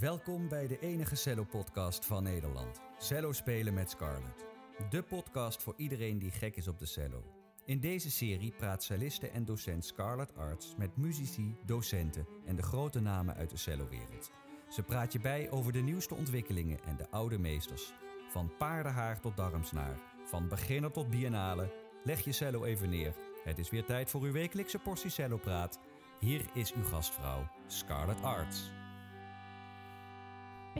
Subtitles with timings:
[0.00, 2.80] Welkom bij de enige cello-podcast van Nederland.
[2.98, 4.46] Cello spelen met Scarlett.
[4.90, 7.24] De podcast voor iedereen die gek is op de cello.
[7.64, 13.00] In deze serie praat celliste en docent Scarlett Arts met muzici, docenten en de grote
[13.00, 14.30] namen uit de cellowereld.
[14.68, 17.92] Ze praat je bij over de nieuwste ontwikkelingen en de oude meesters.
[18.30, 21.74] Van paardenhaar tot darmsnaar, van beginner tot biennale.
[22.04, 23.14] Leg je cello even neer.
[23.44, 25.78] Het is weer tijd voor uw wekelijkse portie cellopraat.
[26.20, 28.77] Hier is uw gastvrouw, Scarlett Arts.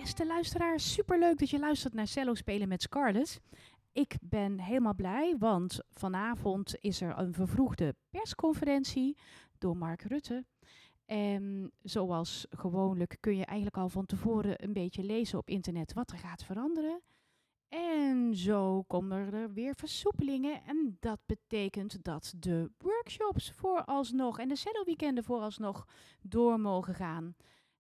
[0.01, 3.41] Beste luisteraar, superleuk dat je luistert naar Cello Spelen met Scarlett.
[3.93, 9.17] Ik ben helemaal blij, want vanavond is er een vervroegde persconferentie
[9.59, 10.45] door Mark Rutte.
[11.07, 16.11] En zoals gewoonlijk kun je eigenlijk al van tevoren een beetje lezen op internet wat
[16.11, 17.03] er gaat veranderen.
[17.69, 20.63] En zo komen er weer versoepelingen.
[20.65, 25.87] En dat betekent dat de workshops vooralsnog en de cello weekenden vooralsnog
[26.23, 27.35] door mogen gaan.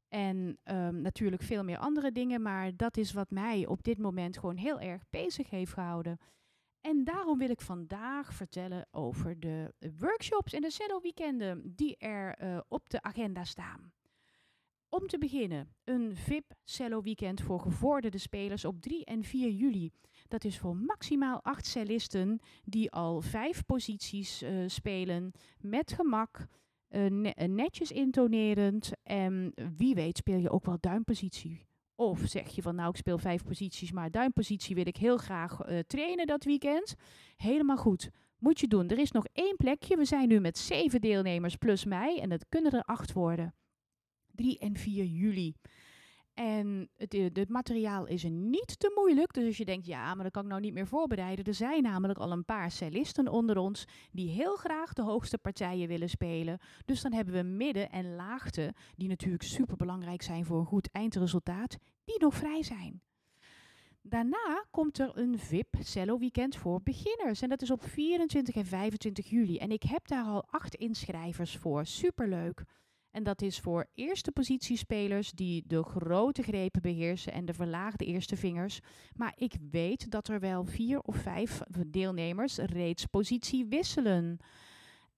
[0.08, 4.38] En um, natuurlijk veel meer andere dingen, maar dat is wat mij op dit moment
[4.38, 6.18] gewoon heel erg bezig heeft gehouden.
[6.80, 12.42] En daarom wil ik vandaag vertellen over de workshops en de cello weekenden die er
[12.42, 13.92] uh, op de agenda staan.
[14.88, 19.90] Om te beginnen, een VIP cello weekend voor gevorderde spelers op 3 en 4 juli.
[20.28, 26.46] Dat is voor maximaal 8 cellisten die al vijf posities uh, spelen met gemak.
[26.90, 28.90] Uh, ne netjes intonerend.
[29.02, 31.66] En wie weet speel je ook wel duimpositie.
[31.94, 35.68] Of zeg je van nou ik speel vijf posities, maar duimpositie wil ik heel graag
[35.68, 36.94] uh, trainen dat weekend.
[37.36, 38.10] Helemaal goed.
[38.38, 38.88] Moet je doen.
[38.88, 39.96] Er is nog één plekje.
[39.96, 42.20] We zijn nu met zeven deelnemers plus mij.
[42.20, 43.54] En dat kunnen er acht worden.
[44.34, 45.54] 3 en 4 juli.
[46.38, 49.32] En het, het, materiaal is niet te moeilijk.
[49.32, 51.44] Dus als je denkt, ja, maar dat kan ik nou niet meer voorbereiden.
[51.44, 55.88] Er zijn namelijk al een paar cellisten onder ons die heel graag de hoogste partijen
[55.88, 56.58] willen spelen.
[56.84, 60.90] Dus dan hebben we midden- en laagte, die natuurlijk super belangrijk zijn voor een goed
[60.92, 63.02] eindresultaat, die nog vrij zijn.
[64.02, 67.42] Daarna komt er een VIP cello weekend voor beginners.
[67.42, 69.58] En dat is op 24 en 25 juli.
[69.58, 71.86] En ik heb daar al acht inschrijvers voor.
[71.86, 72.64] Superleuk.
[73.18, 78.36] En dat is voor eerste positiespelers die de grote grepen beheersen en de verlaagde eerste
[78.36, 78.80] vingers.
[79.14, 84.38] Maar ik weet dat er wel vier of vijf deelnemers reeds positie wisselen.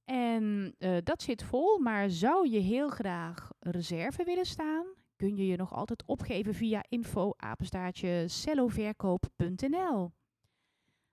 [0.05, 4.87] En uh, dat zit vol, maar zou je heel graag reserve willen staan?
[5.17, 10.12] Kun je je nog altijd opgeven via info-apenstaartje celloverkoop.nl.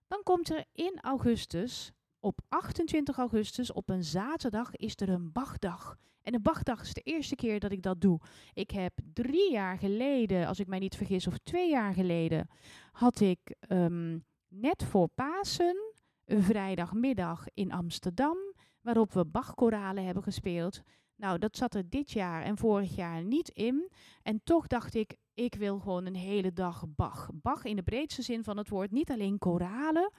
[0.08, 5.98] Dan komt er in augustus op 28 augustus, op een zaterdag, is er een Bachdag.
[6.22, 8.20] En een Bachdag is de eerste keer dat ik dat doe.
[8.54, 12.50] Ik heb drie jaar geleden, als ik mij niet vergis, of twee jaar geleden,
[12.92, 15.94] had ik um, net voor Pasen
[16.26, 18.38] een vrijdagmiddag in Amsterdam,
[18.82, 20.82] waarop we Bachkoralen hebben gespeeld.
[21.16, 23.92] Nou, dat zat er dit jaar en vorig jaar niet in.
[24.22, 27.30] En toch dacht ik, ik wil gewoon een hele dag Bach.
[27.34, 30.12] Bach in de breedste zin van het woord, niet alleen koralen,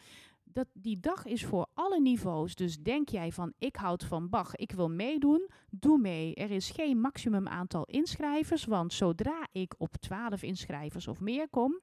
[0.59, 2.55] dat, die dag is voor alle niveaus.
[2.55, 6.35] Dus denk jij van ik houd van Bach, ik wil meedoen, doe mee.
[6.35, 11.81] Er is geen maximum aantal inschrijvers, want zodra ik op 12 inschrijvers of meer kom,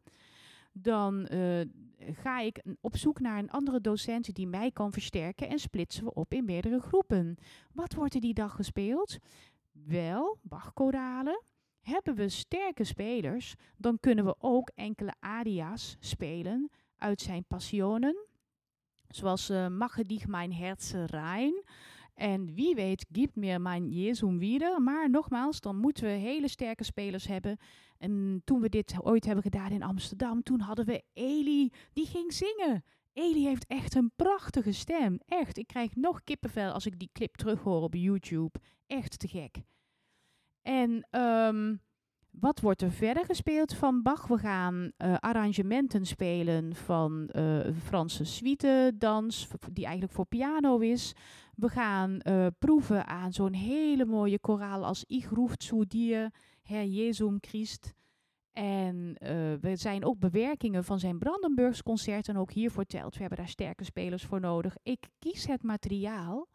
[0.71, 1.61] dan uh,
[1.97, 6.13] ga ik op zoek naar een andere docent die mij kan versterken en splitsen we
[6.13, 7.37] op in meerdere groepen.
[7.73, 9.17] Wat wordt er die dag gespeeld?
[9.71, 11.43] Wel, Bachkoralen.
[11.81, 18.25] Hebben we sterke spelers, dan kunnen we ook enkele aria's spelen uit zijn passionen,
[19.15, 21.53] Zoals uh, Mache dich mein Herz rein.
[22.15, 24.81] En wie weet, gibt mir mein Jesum wieder.
[24.81, 27.57] Maar nogmaals, dan moeten we hele sterke spelers hebben.
[27.97, 32.33] En toen we dit ooit hebben gedaan in Amsterdam, toen hadden we Eli, die ging
[32.33, 32.83] zingen.
[33.13, 35.19] Eli heeft echt een prachtige stem.
[35.25, 38.59] Echt, ik krijg nog kippenvel als ik die clip terughoor op YouTube.
[38.87, 39.57] Echt te gek.
[40.61, 41.81] En um,
[42.39, 44.27] wat wordt er verder gespeeld van Bach?
[44.27, 51.13] We gaan uh, arrangementen spelen van uh, Franse suite-dans, die eigenlijk voor piano is.
[51.55, 56.85] We gaan uh, proeven aan zo'n hele mooie koraal als Ich ruft zu dir, Herr
[56.85, 57.93] Jesum Christ.
[58.51, 59.15] En
[59.61, 63.13] we zijn ook bewerkingen van zijn Brandenburgs concerten ook hiervoor telt.
[63.13, 64.75] We hebben daar sterke spelers voor nodig.
[64.83, 66.47] Ik kies het materiaal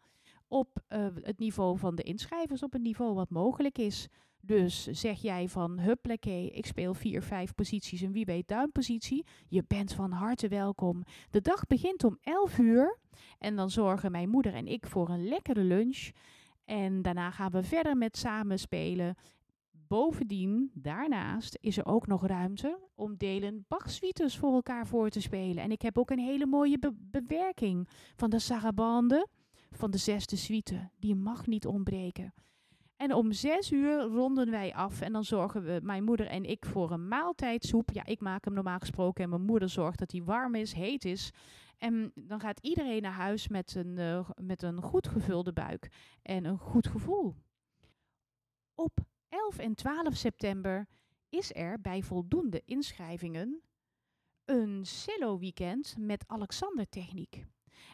[0.47, 0.79] op
[1.21, 4.07] het niveau van de inschrijvers, op het niveau wat mogelijk is.
[4.41, 9.25] Dus zeg jij van huppleké, ik speel vier, vijf posities en wie weet duimpositie.
[9.47, 11.03] Je bent van harte welkom.
[11.29, 12.97] De dag begint om 11 uur
[13.39, 16.09] en dan zorgen mijn moeder en ik voor een lekkere lunch.
[16.65, 19.15] En daarna gaan we verder met samen spelen.
[19.71, 25.63] Bovendien, daarnaast, is er ook nog ruimte om delen Bach-suites voor elkaar voor te spelen.
[25.63, 29.27] En ik heb ook een hele mooie be bewerking van de sarabande
[29.71, 30.89] van de zesde suite.
[30.99, 32.33] Die mag niet ontbreken.
[33.01, 36.65] En om zes uur ronden wij af en dan zorgen we, mijn moeder en ik,
[36.65, 37.89] voor een maaltijdsoep.
[37.91, 41.05] Ja, ik maak hem normaal gesproken en mijn moeder zorgt dat hij warm is, heet
[41.05, 41.31] is.
[41.77, 46.45] En dan gaat iedereen naar huis met een, uh, met een goed gevulde buik en
[46.45, 47.35] een goed gevoel.
[48.75, 48.99] Op
[49.29, 50.87] 11 en 12 september
[51.29, 53.61] is er bij voldoende inschrijvingen
[54.45, 57.45] een cello-weekend met Alexander Techniek.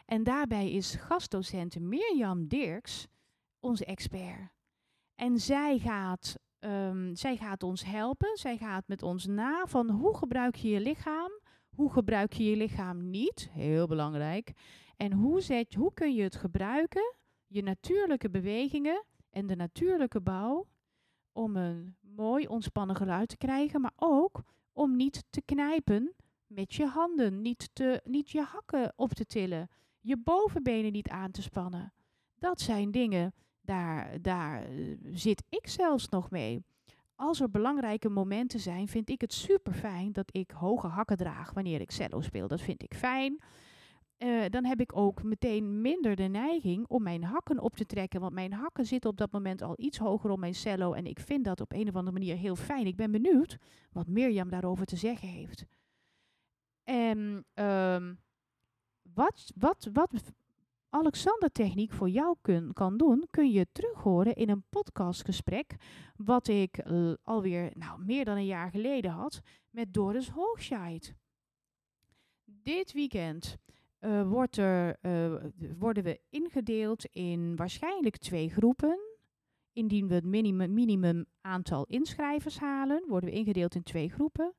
[0.06, 3.06] En daarbij is gastdocent Mirjam Dirks
[3.60, 4.56] onze expert.
[5.18, 8.36] En zij gaat, um, zij gaat ons helpen.
[8.36, 11.30] Zij gaat met ons na van hoe gebruik je je lichaam,
[11.68, 14.52] hoe gebruik je je lichaam niet, heel belangrijk.
[14.96, 17.14] En hoe, zet, hoe kun je het gebruiken,
[17.46, 20.66] je natuurlijke bewegingen en de natuurlijke bouw,
[21.32, 24.42] om een mooi ontspannen geluid te krijgen, maar ook
[24.72, 26.14] om niet te knijpen
[26.46, 29.68] met je handen, niet, te, niet je hakken op te tillen,
[30.00, 31.92] je bovenbenen niet aan te spannen.
[32.38, 33.32] Dat zijn dingen
[33.68, 36.64] daar, daar eh, zit ik zelfs nog mee.
[37.14, 41.52] Als er belangrijke momenten zijn, vind ik het super fijn dat ik hoge hakken draag
[41.52, 42.48] wanneer ik cello speel.
[42.48, 43.40] Dat vind ik fijn.
[44.18, 48.20] Uh, dan heb ik ook meteen minder de neiging om mijn hakken op te trekken.
[48.20, 50.92] Want mijn hakken zitten op dat moment al iets hoger op mijn cello.
[50.92, 52.86] En ik vind dat op een of andere manier heel fijn.
[52.86, 53.58] Ik ben benieuwd
[53.92, 55.64] wat Mirjam daarover te zeggen heeft.
[56.84, 58.20] En um,
[59.02, 60.32] wat, wat, wat
[60.90, 65.76] Alexander Techniek voor jou kun, kan doen, kun je terug horen in een podcastgesprek.
[66.16, 66.82] Wat ik
[67.22, 69.40] alweer nou, meer dan een jaar geleden had
[69.70, 71.14] met Doris Hoogscheid.
[72.44, 73.56] Dit weekend
[74.00, 75.44] uh, wordt er, uh,
[75.78, 78.98] worden we ingedeeld in waarschijnlijk twee groepen.
[79.72, 84.54] Indien we het minimum, minimum aantal inschrijvers halen, worden we ingedeeld in twee groepen.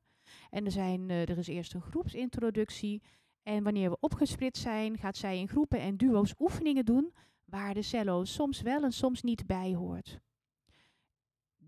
[0.50, 3.02] En er, zijn, er is eerst een groepsintroductie
[3.42, 7.12] en wanneer we opgesplitst zijn, gaat zij in groepen en duo's oefeningen doen
[7.44, 10.20] waar de cello soms wel en soms niet bij hoort.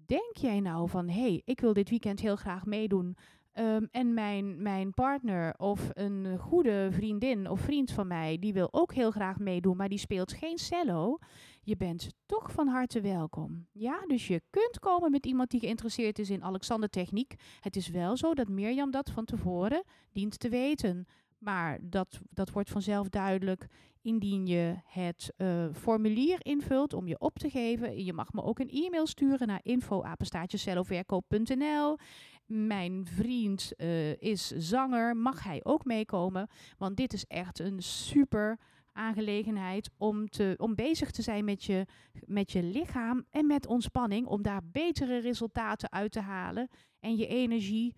[0.06, 3.16] Denk jij nou van, hé, hey, ik wil dit weekend heel graag meedoen
[3.54, 8.68] um, en mijn, mijn partner of een goede vriendin of vriend van mij, die wil
[8.70, 11.18] ook heel graag meedoen, maar die speelt geen cello.
[11.62, 13.66] Je bent toch van harte welkom.
[13.72, 17.34] Ja, dus je kunt komen met iemand die geïnteresseerd is in Alexander Techniek.
[17.60, 19.82] Het is wel zo dat Mirjam dat van tevoren
[20.12, 21.06] dient te weten.
[21.42, 23.66] Maar dat, dat wordt vanzelf duidelijk
[24.02, 28.04] indien je het uh, formulier invult om je op te geven.
[28.04, 31.98] Je mag me ook een e-mail sturen naar info@celloverkoop.nl.
[32.46, 36.48] Mijn vriend uh, is zanger, mag hij ook meekomen?
[36.78, 38.58] Want dit is echt een super
[38.92, 41.86] aangelegenheid om, te, om bezig te zijn met je,
[42.24, 46.68] met je lichaam en met ontspanning, om daar betere resultaten uit te halen
[47.00, 47.94] en je energie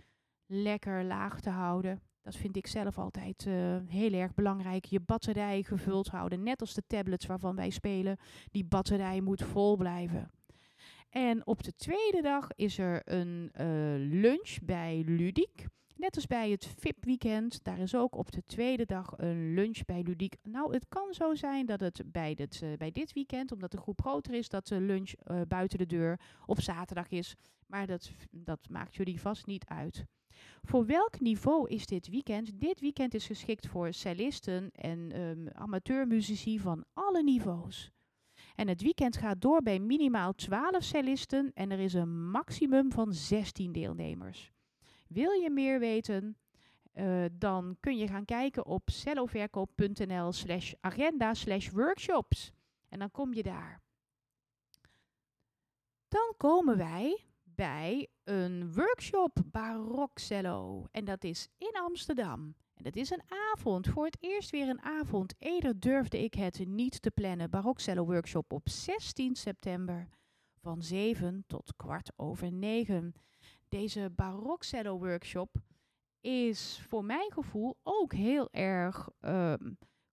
[0.47, 2.03] lekker laag te houden.
[2.25, 4.85] Dat vind ik zelf altijd uh, heel erg belangrijk.
[4.85, 6.43] Je batterij gevuld houden.
[6.43, 8.17] Net als de tablets waarvan wij spelen.
[8.51, 10.31] Die batterij moet vol blijven.
[11.11, 13.67] En op de tweede dag is er een uh,
[14.21, 15.67] lunch bij Ludiek.
[15.97, 20.03] Net als bij het VIP-weekend, daar is ook op de tweede dag een lunch bij
[20.03, 20.37] Ludiek.
[20.43, 23.77] Nou, het kan zo zijn dat het bij dit, uh, bij dit weekend, omdat de
[23.81, 25.13] groep groter is, dat de lunch
[25.49, 27.35] buiten de deur op zaterdag is.
[27.67, 30.07] Maar dat, dat maakt jullie vast niet uit.
[30.63, 32.61] Voor welk niveau is dit weekend?
[32.61, 37.93] Dit weekend is geschikt voor cellisten en um, amateurmuzici van alle niveaus.
[38.55, 43.13] En het weekend gaat door bij minimaal 12 cellisten en er is een maximum van
[43.13, 44.53] 16 deelnemers.
[45.09, 46.37] Wil je meer weten?
[46.95, 52.53] Uh, dan kun je gaan kijken op celloverkoop.nl slash agenda slash workshops.
[52.89, 53.83] En dan kom je daar.
[56.09, 60.87] Dan komen wij bij een workshop barokcello.
[60.91, 62.55] En dat is in Amsterdam.
[62.75, 65.35] En dat is een avond, voor het eerst weer een avond.
[65.39, 67.51] Eerder durfde ik het niet te plannen.
[67.51, 70.09] Barokcello workshop op 16 september
[70.61, 73.15] van 7 tot kwart over 9.
[73.69, 75.57] Deze barokcello workshop
[76.21, 79.55] is voor mijn gevoel ook heel erg uh,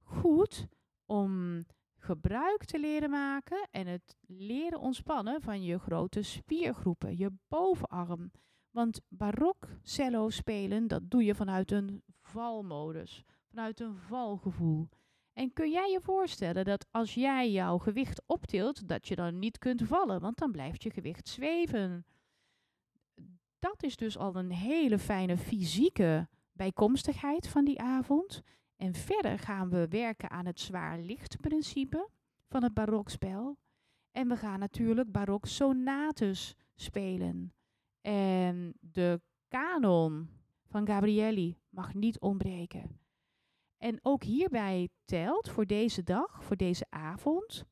[0.03, 0.67] goed
[1.05, 1.63] om
[2.01, 8.31] gebruik te leren maken en het leren ontspannen van je grote spiergroepen, je bovenarm.
[8.71, 14.89] Want barok cello spelen, dat doe je vanuit een valmodus, vanuit een valgevoel.
[15.33, 19.57] En kun jij je voorstellen dat als jij jouw gewicht optilt, dat je dan niet
[19.57, 22.05] kunt vallen, want dan blijft je gewicht zweven.
[23.59, 28.41] Dat is dus al een hele fijne fysieke bijkomstigheid van die avond.
[28.81, 32.09] En verder gaan we werken aan het zwaar lichtprincipe
[32.47, 33.57] van het barokspel.
[34.11, 37.53] En we gaan natuurlijk barok sonates spelen.
[38.01, 40.29] En de kanon
[40.65, 42.99] van Gabrielli mag niet ontbreken.
[43.77, 47.65] En ook hierbij telt voor deze dag, voor deze avond,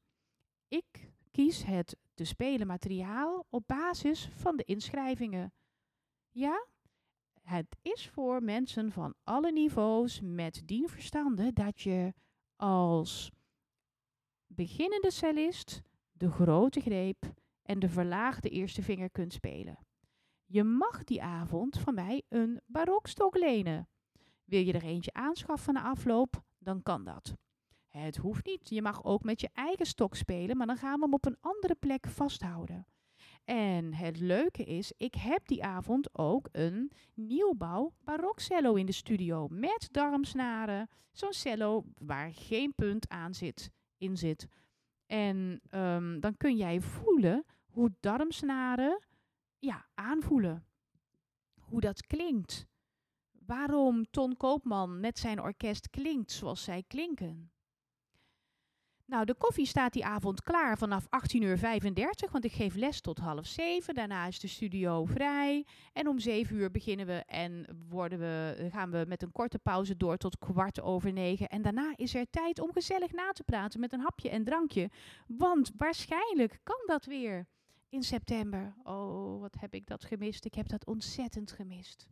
[0.68, 5.54] ik kies het te spelen materiaal op basis van de inschrijvingen.
[6.30, 6.68] Ja,
[7.50, 12.14] het is voor mensen van alle niveaus met dien verstande dat je
[12.56, 13.32] als
[14.48, 19.80] beginnende cellist de grote greep en de verlaagde eerste vinger kunt spelen.
[20.46, 23.90] Je mag die avond van mij een barokstok lenen.
[24.44, 27.34] Wil je er eentje aanschaffen na afloop, dan kan dat.
[27.88, 28.70] Het hoeft niet.
[28.70, 31.38] Je mag ook met je eigen stok spelen, maar dan gaan we hem op een
[31.40, 32.86] andere plek vasthouden.
[33.50, 39.48] En het leuke is, ik heb die avond ook een nieuwbouw barokcello in de studio
[39.48, 40.90] met darmsnaren.
[41.12, 44.48] Zo'n cello waar geen punt aan zit, in zit.
[45.06, 49.04] En um, dan kun jij voelen hoe darmsnaren
[49.60, 50.66] ja, aanvoelen.
[51.60, 52.68] Hoe dat klinkt.
[53.46, 57.52] Waarom Ton Koopman met zijn orkest klinkt zoals zij klinken.
[59.10, 61.60] Nou, de koffie staat die avond klaar vanaf 18.35 uur,
[62.32, 63.94] want ik geef les tot half zeven.
[63.94, 65.66] Daarna is de studio vrij.
[65.94, 69.98] En om 7 uur beginnen we en worden we, gaan we met een korte pauze
[69.98, 71.48] door tot kwart over negen.
[71.48, 74.90] En daarna is er tijd om gezellig na te praten met een hapje en drankje.
[75.28, 77.48] Want waarschijnlijk kan dat weer
[77.90, 78.76] in september.
[78.84, 80.46] Oh, wat heb ik dat gemist?
[80.46, 82.08] Ik heb dat ontzettend gemist.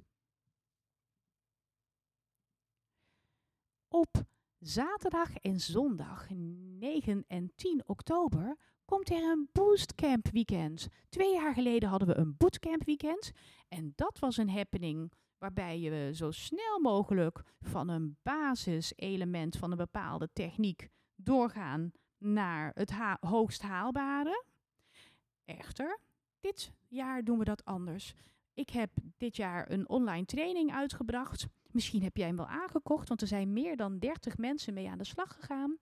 [3.87, 4.25] Op
[4.59, 6.29] zaterdag en zondag
[6.79, 10.87] 9 en 10 oktober komt er een boostcamp weekend.
[11.09, 13.31] Twee jaar geleden hadden we een bootcamp weekend.
[13.67, 19.77] En dat was een happening waarbij je zo snel mogelijk van een basiselement van een
[19.77, 24.43] bepaalde techniek doorgaan naar het hoogst haalbare.
[25.45, 25.99] Echter,
[26.39, 28.13] dit jaar doen we dat anders.
[28.53, 31.47] Ik heb dit jaar een online training uitgebracht.
[31.71, 34.97] Misschien heb jij hem wel aangekocht, want er zijn meer dan 30 mensen mee aan
[34.97, 35.77] de slag gegaan.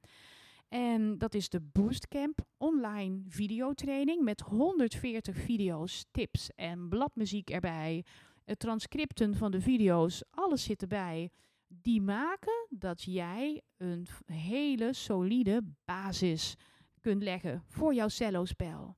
[0.69, 8.05] En dat is de Boostcamp online videotraining met 140 video's, tips en bladmuziek erbij.
[8.43, 11.29] Het transcripten van de video's, alles zit erbij.
[11.67, 16.55] Die maken dat jij een hele solide basis
[16.99, 18.95] kunt leggen voor jouw cello-spel.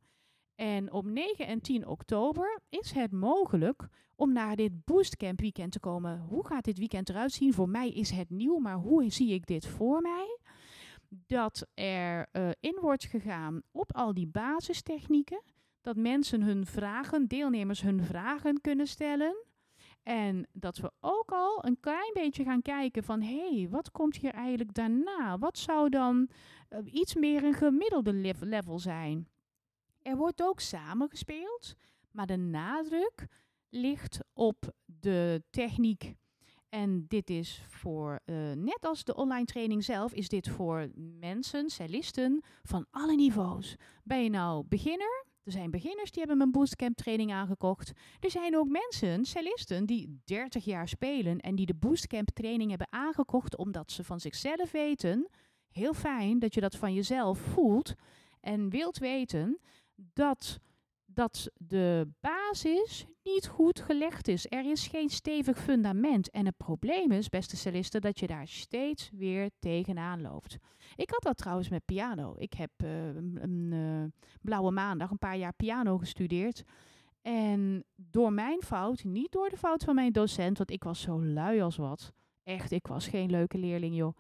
[0.56, 5.80] En op 9 en 10 oktober is het mogelijk om naar dit Boostcamp weekend te
[5.80, 6.20] komen.
[6.20, 7.54] Hoe gaat dit weekend eruit zien?
[7.54, 10.38] Voor mij is het nieuw, maar hoe zie ik dit voor mij?
[11.10, 15.42] Dat er uh, in wordt gegaan op al die basistechnieken.
[15.82, 19.46] Dat mensen hun vragen, deelnemers hun vragen kunnen stellen.
[20.04, 24.16] En dat we ook al een klein beetje gaan kijken van hé, hey, wat komt
[24.16, 25.38] hier eigenlijk daarna?
[25.38, 26.30] Wat zou dan
[26.70, 29.28] uh, iets meer een gemiddelde level zijn?
[30.02, 31.76] Er wordt ook samengespeeld,
[32.12, 33.28] maar de nadruk
[33.70, 36.16] ligt op de techniek.
[36.78, 40.88] En dit is voor, uh, net als de online training zelf, is dit voor
[41.20, 43.76] mensen, cellisten van alle niveaus.
[44.04, 45.26] Ben je nou beginner?
[45.44, 47.92] Er zijn beginners die hebben mijn boostcamp training aangekocht.
[48.20, 52.92] Er zijn ook mensen, cellisten, die 30 jaar spelen en die de boostcamp training hebben
[52.92, 55.30] aangekocht omdat ze van zichzelf weten.
[55.70, 57.94] Heel fijn dat je dat van jezelf voelt
[58.40, 59.60] en wilt weten
[59.96, 60.60] dat,
[61.18, 64.46] dat de basis niet goed gelegd is.
[64.50, 66.30] Er is geen stevig fundament.
[66.30, 70.58] En het probleem is, beste cellisten, dat je daar steeds weer tegenaan loopt.
[70.96, 72.36] Ik had dat trouwens met piano.
[72.38, 74.04] Ik heb uh, een uh,
[74.42, 76.64] blauwe maandag een paar jaar piano gestudeerd.
[77.22, 81.24] En door mijn fout, niet door de fout van mijn docent, want ik was zo
[81.24, 82.14] lui als wat.
[82.44, 84.18] Echt, ik was geen leuke leerling, joh.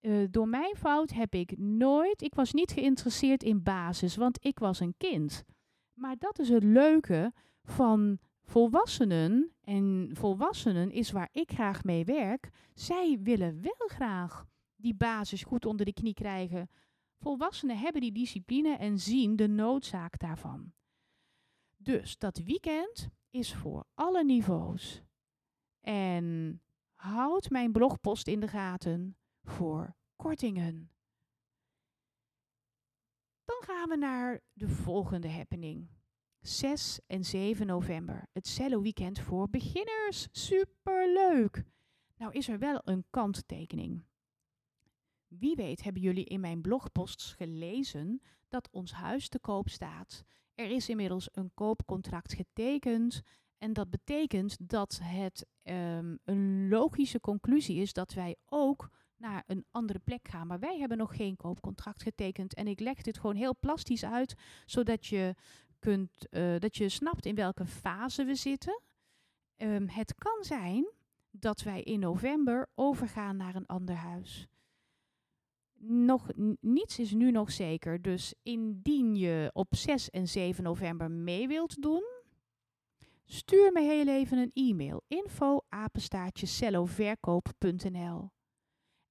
[0.00, 4.58] Uh, door mijn fout heb ik nooit, ik was niet geïnteresseerd in basis, want ik
[4.58, 5.44] was een kind.
[5.98, 9.52] Maar dat is het leuke van volwassenen.
[9.60, 12.50] En volwassenen is waar ik graag mee werk.
[12.74, 16.70] Zij willen wel graag die basis goed onder de knie krijgen.
[17.18, 20.72] Volwassenen hebben die discipline en zien de noodzaak daarvan.
[21.76, 25.02] Dus dat weekend is voor alle niveaus.
[25.80, 26.60] En
[26.94, 30.90] houd mijn blogpost in de gaten voor kortingen.
[33.48, 35.90] Dan gaan we naar de volgende happening.
[36.40, 38.28] 6 en 7 november.
[38.32, 40.28] Het Cello Weekend voor beginners.
[40.30, 41.64] Superleuk!
[42.16, 44.04] Nou is er wel een kanttekening.
[45.26, 50.24] Wie weet hebben jullie in mijn blogposts gelezen dat ons huis te koop staat.
[50.54, 53.22] Er is inmiddels een koopcontract getekend.
[53.58, 59.64] En dat betekent dat het um, een logische conclusie is dat wij ook naar een
[59.70, 60.46] andere plek gaan.
[60.46, 62.54] Maar wij hebben nog geen koopcontract getekend.
[62.54, 64.34] En ik leg dit gewoon heel plastisch uit,
[64.66, 65.34] zodat je,
[65.78, 68.82] kunt, uh, dat je snapt in welke fase we zitten.
[69.56, 70.92] Um, het kan zijn
[71.30, 74.46] dat wij in november overgaan naar een ander huis.
[75.80, 76.28] nog,
[76.60, 78.02] niets is nu nog zeker.
[78.02, 82.04] Dus indien je op 6 en 7 november mee wilt doen,
[83.24, 85.02] stuur me heel even een e-mail.
[85.08, 85.60] Info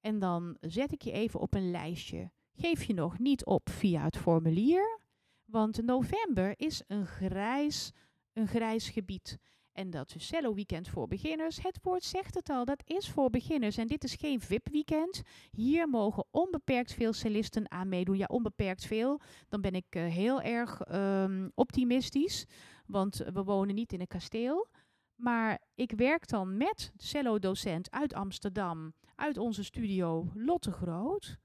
[0.00, 2.30] En dan zet ik je even op een lijstje.
[2.52, 5.00] Geef je nog niet op via het formulier,
[5.44, 7.92] want november is een grijs,
[8.32, 9.38] een grijs gebied.
[9.78, 11.62] En dat is cello weekend voor beginners.
[11.62, 13.76] Het woord zegt het al, dat is voor beginners.
[13.76, 15.22] En dit is geen VIP-weekend.
[15.50, 18.16] Hier mogen onbeperkt veel cellisten aan meedoen.
[18.16, 19.20] Ja, onbeperkt veel.
[19.48, 22.44] Dan ben ik uh, heel erg um, optimistisch.
[22.86, 24.68] Want we wonen niet in een kasteel.
[25.18, 31.38] Maar ik werk dan met cello-docent uit Amsterdam, uit onze studio Lotte Groot.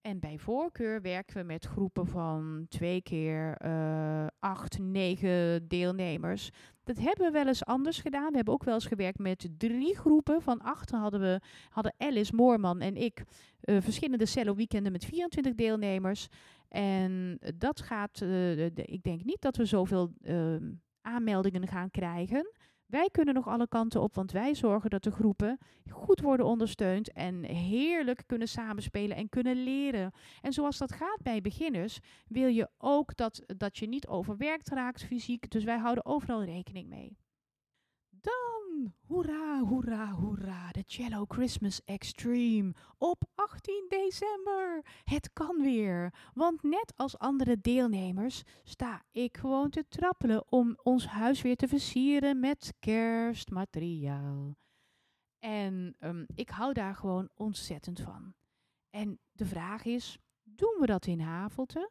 [0.00, 6.50] En bij voorkeur werken we met groepen van twee keer uh, acht, negen deelnemers.
[6.84, 8.30] Dat hebben we wel eens anders gedaan.
[8.30, 10.42] We hebben ook wel eens gewerkt met drie groepen.
[10.42, 13.22] Van achter hadden we hadden Alice Moorman en ik
[13.64, 16.28] uh, verschillende cello weekenden met 24 deelnemers.
[16.68, 22.52] En dat gaat, de, ik denk niet dat we zoveel ehm, aanmeldingen gaan krijgen.
[22.86, 25.58] Wij kunnen nog alle kanten op, want wij zorgen dat de groepen
[25.90, 30.12] goed worden ondersteund en heerlijk kunnen samenspelen en kunnen leren.
[30.40, 31.98] En zoals dat gaat bij beginners,
[32.28, 35.50] wil je ook dat, dat je niet overwerkt raakt fysiek.
[35.50, 37.16] Dus wij houden overal rekening mee.
[38.24, 44.84] Dan, hoera, hoera, hoera, de Cello Christmas Extreme op 18 december.
[45.04, 51.06] Het kan weer, want net als andere deelnemers sta ik gewoon te trappelen om ons
[51.06, 54.56] huis weer te versieren met kerstmateriaal.
[55.38, 58.34] En um, ik hou daar gewoon ontzettend van.
[58.90, 61.90] En de vraag is, doen we dat in Havelte?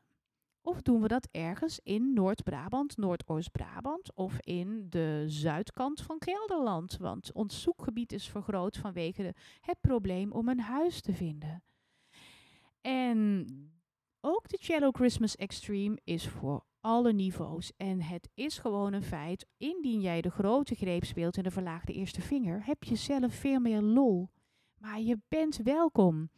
[0.66, 6.98] Of doen we dat ergens in Noord-Brabant, Noordoost-Brabant of in de zuidkant van Gelderland?
[6.98, 11.64] Want ons zoekgebied is vergroot vanwege het probleem om een huis te vinden.
[12.82, 13.46] En
[14.22, 17.72] ook de Cello Christmas Extreme is voor alle niveaus.
[17.78, 21.94] En het is gewoon een feit, indien jij de grote greep speelt en de verlaagde
[21.94, 24.30] eerste vinger, heb je zelf veel meer lol.
[24.78, 26.30] Maar je bent welkom.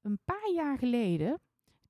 [0.00, 1.40] Een paar jaar geleden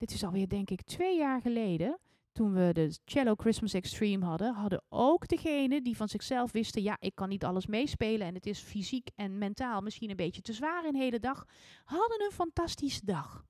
[0.01, 1.99] dit is alweer denk ik twee jaar geleden,
[2.33, 6.97] toen we de Cello Christmas Extreme hadden, hadden ook degenen die van zichzelf wisten, ja,
[7.01, 10.53] ik kan niet alles meespelen en het is fysiek en mentaal misschien een beetje te
[10.53, 11.45] zwaar een hele dag,
[11.85, 13.45] hadden een fantastische dag.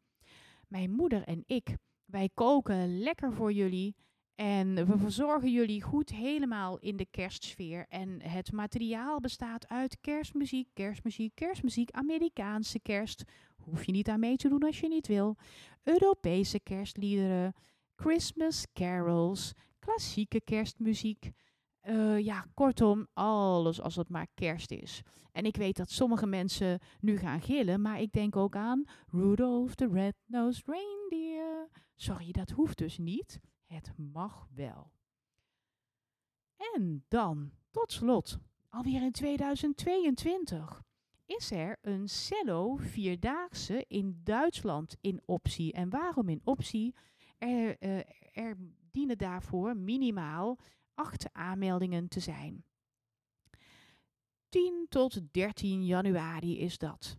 [0.69, 3.95] Mijn moeder en ik, wij koken lekker voor jullie
[4.41, 7.87] en we verzorgen jullie goed helemaal in de kerstsfeer.
[7.89, 13.25] En het materiaal bestaat uit kerstmuziek, kerstmuziek, kerstmuziek, Amerikaanse kerst.
[13.71, 15.37] Hoef je niet aan mee te doen als je niet wil.
[15.83, 17.55] Europese kerstliederen,
[17.95, 21.31] Christmas carols, klassieke kerstmuziek.
[21.83, 25.03] Uh, ja, kortom, alles als het maar kerst is.
[25.33, 29.75] En ik weet dat sommige mensen nu gaan gillen, maar ik denk ook aan Rudolph
[29.75, 31.69] the Red-Nosed Reindeer.
[31.97, 33.41] Sorry, dat hoeft dus niet.
[33.67, 34.93] Het mag wel.
[36.75, 40.83] En dan, tot slot, alweer in 2022
[41.37, 45.73] is er een cello vierdaagse in Duitsland in optie.
[45.73, 46.95] En waarom in optie?
[47.39, 47.99] Er, uh,
[48.33, 48.57] er
[48.91, 50.59] dienen daarvoor minimaal
[50.95, 52.65] acht aanmeldingen te zijn.
[54.49, 57.19] 10 tot 13 januari is dat.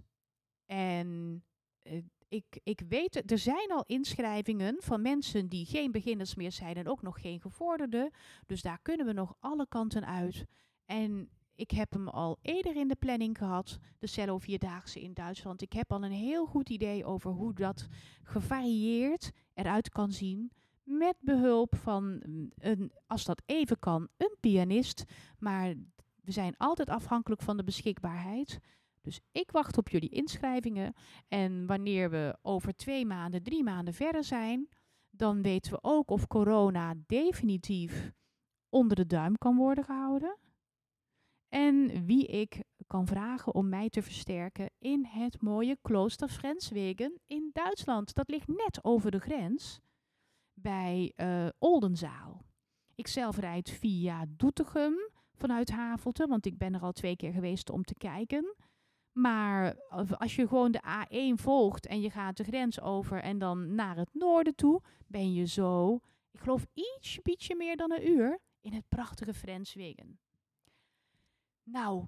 [0.65, 1.43] En
[1.83, 6.75] uh, ik, ik weet, er zijn al inschrijvingen van mensen die geen beginners meer zijn
[6.75, 8.11] en ook nog geen gevorderden.
[8.45, 10.45] Dus daar kunnen we nog alle kanten uit.
[10.85, 11.29] En
[11.61, 15.61] ik heb hem al eerder in de planning gehad, de Cello Vierdaagse in Duitsland.
[15.61, 17.87] Ik heb al een heel goed idee over hoe dat
[18.23, 20.51] gevarieerd eruit kan zien.
[20.83, 25.03] Met behulp van, mm, een, als dat even kan, een pianist.
[25.39, 25.73] Maar
[26.21, 28.59] we zijn altijd afhankelijk van de beschikbaarheid.
[29.01, 30.93] Dus ik wacht op jullie inschrijvingen.
[31.27, 34.69] En wanneer we over twee maanden, drie maanden verder zijn,
[35.09, 38.11] dan weten we ook of corona definitief
[38.69, 40.37] onder de duim kan worden gehouden.
[41.53, 47.49] En wie ik kan vragen om mij te versterken in het mooie klooster Frenswegen in
[47.53, 48.13] Duitsland.
[48.13, 49.79] Dat ligt net over de grens
[50.53, 52.45] bij uh, Oldenzaal.
[52.95, 54.93] Ik zelf rijd via Doetinchem
[55.33, 58.55] vanuit Havelte, want ik ben er al twee keer geweest om te kijken.
[59.11, 59.75] Maar
[60.17, 63.97] als je gewoon de A1 volgt en je gaat de grens over en dan naar
[63.97, 65.99] het noorden toe, ben je zo,
[66.31, 70.19] ik geloof iets, ietsje meer dan een uur, in het prachtige Frenswegen.
[71.71, 72.05] Nou,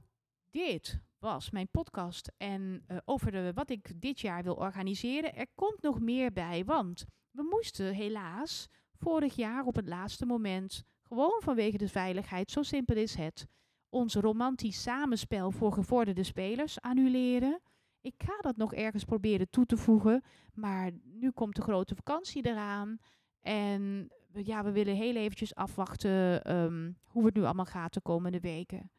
[0.49, 5.35] dit was mijn podcast en uh, over de, wat ik dit jaar wil organiseren.
[5.35, 10.83] Er komt nog meer bij, want we moesten helaas vorig jaar op het laatste moment,
[11.01, 13.47] gewoon vanwege de veiligheid, zo simpel is het,
[13.89, 17.61] ons romantisch samenspel voor gevorderde spelers annuleren.
[18.01, 20.23] Ik ga dat nog ergens proberen toe te voegen,
[20.53, 22.97] maar nu komt de grote vakantie eraan.
[23.41, 28.39] En ja, we willen heel eventjes afwachten ehm, hoe het nu allemaal gaat de komende
[28.39, 28.91] weken.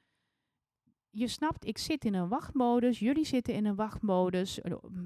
[1.16, 4.60] Je snapt, ik zit in een wachtmodus, jullie zitten in een wachtmodus.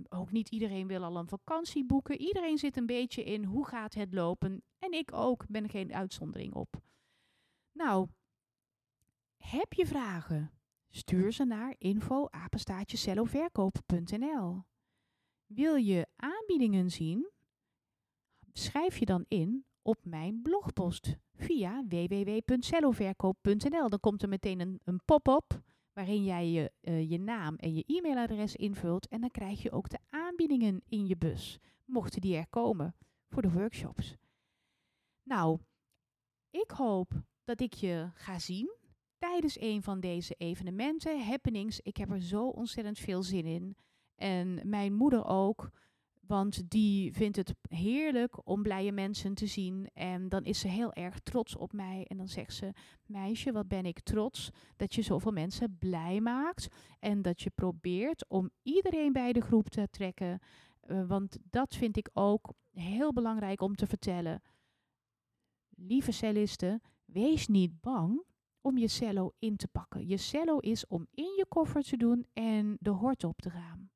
[0.08, 2.20] Ook niet iedereen wil al een vakantie boeken.
[2.20, 4.62] Iedereen zit een beetje in hoe gaat het lopen.
[4.78, 6.76] En ik ook, ben geen uitzondering op.
[7.72, 8.08] Nou,
[9.36, 10.52] heb je vragen?
[10.90, 14.62] Stuur ze naar info@celloverkoop.nl.
[15.46, 17.30] Wil je aanbiedingen zien?
[18.52, 23.88] Schrijf je dan in op mijn blogpost via www.celloverkoop.nl.
[23.88, 25.66] Dan komt er meteen een, een pop-up
[25.98, 29.88] waarin jij je, uh, je naam en je e-mailadres invult en dan krijg je ook
[29.88, 32.94] de aanbiedingen in je bus, mochten die er komen
[33.28, 34.16] voor de workshops.
[35.22, 35.58] Nou,
[36.50, 37.12] ik hoop
[37.44, 38.76] dat ik je ga zien
[39.18, 41.80] tijdens een van deze evenementen, happenings.
[41.80, 43.76] Ik heb er zo ontzettend veel zin in.
[44.14, 45.70] En mijn moeder ook.
[46.28, 49.90] Want die vindt het heerlijk om blije mensen te zien.
[49.94, 52.04] En dan is ze heel erg trots op mij.
[52.08, 52.72] En dan zegt ze:
[53.06, 56.68] Meisje, wat ben ik trots dat je zoveel mensen blij maakt.
[56.98, 60.38] En dat je probeert om iedereen bij de groep te trekken.
[60.86, 64.42] Uh, want dat vind ik ook heel belangrijk om te vertellen.
[65.68, 68.22] Lieve cellisten, wees niet bang
[68.60, 70.06] om je cello in te pakken.
[70.06, 73.90] Je cello is om in je koffer te doen en de hort op te gaan.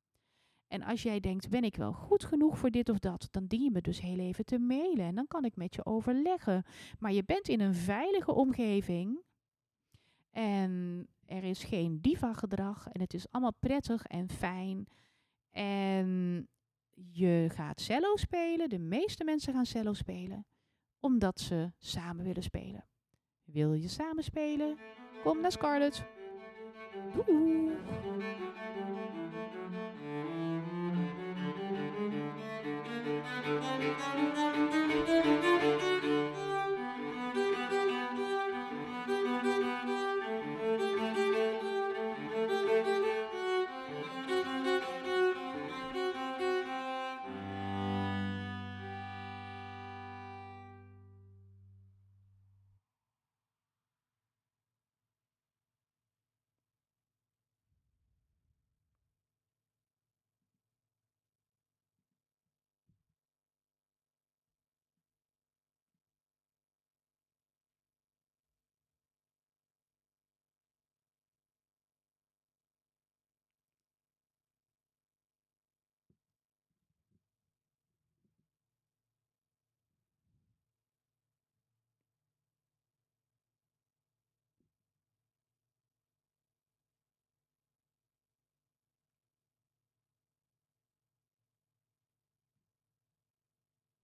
[0.73, 3.63] En als jij denkt, ben ik wel goed genoeg voor dit of dat, dan dien
[3.63, 6.63] je me dus heel even te mailen en dan kan ik met je overleggen.
[6.99, 9.21] Maar je bent in een veilige omgeving
[10.31, 14.87] en er is geen diva-gedrag en het is allemaal prettig en fijn.
[15.51, 16.47] En
[17.11, 20.45] je gaat cello spelen, de meeste mensen gaan cello spelen,
[20.99, 22.85] omdat ze samen willen spelen.
[23.43, 24.77] Wil je samen spelen?
[25.23, 26.03] Kom naar Scarlett.
[27.13, 28.42] Doei!